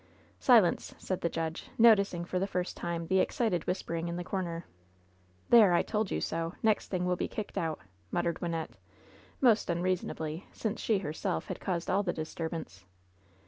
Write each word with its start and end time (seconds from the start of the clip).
"Silence," 0.39 0.95
said 0.97 1.21
the 1.21 1.29
judge, 1.29 1.69
noticing 1.77 2.25
for 2.25 2.39
the 2.39 2.47
first 2.47 2.75
time 2.75 3.05
the 3.05 3.19
excited 3.19 3.67
whispering 3.67 4.07
in 4.07 4.15
the 4.17 4.23
comer. 4.23 4.65
"There! 5.49 5.73
I 5.73 5.83
told 5.83 6.09
you 6.09 6.19
so! 6.19 6.55
Next 6.63 6.87
thing 6.87 7.05
we'll 7.05 7.15
be 7.17 7.27
kicked 7.27 7.55
out," 7.55 7.79
muttered 8.09 8.39
Wynnette, 8.39 8.71
most 9.41 9.69
unreasonably, 9.69 10.47
since 10.51 10.81
she 10.81 10.97
herself 10.97 11.45
had 11.49 11.59
caused 11.59 11.87
all 11.87 12.01
the 12.01 12.13
disturbance. 12.13 12.83